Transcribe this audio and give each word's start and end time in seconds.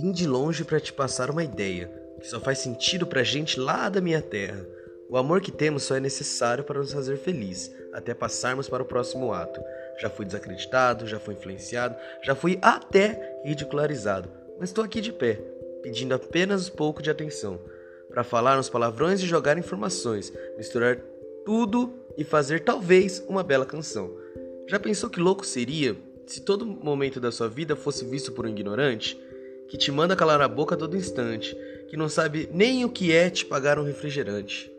Vim 0.00 0.12
de 0.12 0.26
longe 0.26 0.64
para 0.64 0.80
te 0.80 0.94
passar 0.94 1.30
uma 1.30 1.44
ideia 1.44 1.92
que 2.18 2.26
só 2.26 2.40
faz 2.40 2.60
sentido 2.60 3.06
pra 3.06 3.22
gente 3.22 3.60
lá 3.60 3.86
da 3.90 4.00
minha 4.00 4.22
terra. 4.22 4.66
O 5.10 5.16
amor 5.18 5.42
que 5.42 5.52
temos 5.52 5.82
só 5.82 5.94
é 5.94 6.00
necessário 6.00 6.64
para 6.64 6.78
nos 6.78 6.90
fazer 6.90 7.18
feliz, 7.18 7.70
até 7.92 8.14
passarmos 8.14 8.66
para 8.66 8.82
o 8.82 8.86
próximo 8.86 9.30
ato. 9.30 9.60
Já 10.00 10.08
fui 10.08 10.24
desacreditado, 10.24 11.06
já 11.06 11.20
fui 11.20 11.34
influenciado, 11.34 11.96
já 12.22 12.34
fui 12.34 12.58
até 12.62 13.42
ridicularizado, 13.44 14.30
mas 14.58 14.70
estou 14.70 14.82
aqui 14.82 15.02
de 15.02 15.12
pé, 15.12 15.34
pedindo 15.82 16.14
apenas 16.14 16.70
um 16.70 16.72
pouco 16.72 17.02
de 17.02 17.10
atenção, 17.10 17.60
para 18.08 18.24
falar 18.24 18.56
nos 18.56 18.70
palavrões 18.70 19.20
e 19.20 19.26
jogar 19.26 19.58
informações, 19.58 20.32
misturar 20.56 20.96
tudo 21.44 21.92
e 22.16 22.24
fazer 22.24 22.60
talvez 22.60 23.22
uma 23.28 23.42
bela 23.42 23.66
canção. 23.66 24.16
Já 24.66 24.80
pensou 24.80 25.10
que 25.10 25.20
louco 25.20 25.44
seria 25.44 25.94
se 26.26 26.40
todo 26.40 26.64
momento 26.64 27.20
da 27.20 27.30
sua 27.30 27.48
vida 27.50 27.76
fosse 27.76 28.06
visto 28.06 28.32
por 28.32 28.46
um 28.46 28.48
ignorante? 28.48 29.20
Que 29.70 29.78
te 29.78 29.92
manda 29.92 30.16
calar 30.16 30.42
a 30.42 30.48
boca 30.48 30.74
a 30.74 30.78
todo 30.78 30.96
instante, 30.96 31.56
que 31.88 31.96
não 31.96 32.08
sabe 32.08 32.48
nem 32.52 32.84
o 32.84 32.90
que 32.90 33.12
é 33.12 33.30
te 33.30 33.46
pagar 33.46 33.78
um 33.78 33.84
refrigerante. 33.84 34.70